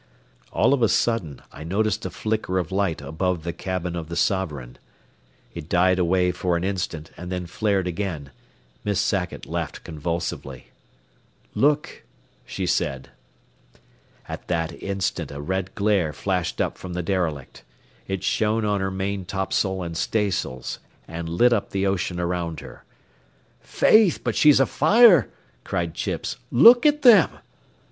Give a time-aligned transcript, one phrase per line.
[0.51, 4.15] All of a sudden I noticed a flicker of light above the cabin of the
[4.15, 4.79] Sovereign.
[5.53, 8.31] It died away for an instant and then flared again,
[8.83, 10.69] Miss Sackett laughed convulsively.
[11.53, 12.01] "Look,"
[12.47, 13.09] she said.
[14.27, 17.63] At that instant a red glare flashed up from the derelict.
[18.07, 22.85] It shone on her maintopsail and staysails and lit up the ocean around her.
[23.59, 25.29] "Faith, but she's afire,"
[25.63, 26.37] cried Chips.
[26.51, 27.29] "Look at them."